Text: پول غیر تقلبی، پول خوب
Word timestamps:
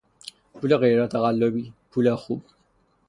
پول 0.53 0.71
غیر 0.83 1.07
تقلبی، 1.07 1.73
پول 1.91 2.15
خوب 2.15 2.43